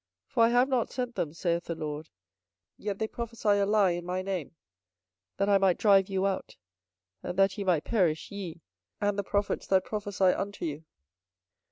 24:027:015 0.31 0.33
For 0.33 0.43
I 0.45 0.49
have 0.49 0.67
not 0.67 0.89
sent 0.89 1.13
them, 1.13 1.31
saith 1.31 1.63
the 1.65 1.75
LORD, 1.75 2.09
yet 2.75 2.97
they 2.97 3.07
prophesy 3.07 3.49
a 3.49 3.67
lie 3.67 3.91
in 3.91 4.03
my 4.03 4.23
name; 4.23 4.55
that 5.37 5.47
I 5.47 5.59
might 5.59 5.77
drive 5.77 6.09
you 6.09 6.25
out, 6.25 6.57
and 7.21 7.37
that 7.37 7.55
ye 7.55 7.63
might 7.63 7.83
perish, 7.83 8.31
ye, 8.31 8.61
and 8.99 9.15
the 9.19 9.23
prophets 9.23 9.67
that 9.67 9.85
prophesy 9.85 10.33
unto 10.33 10.65
you. 10.65 10.85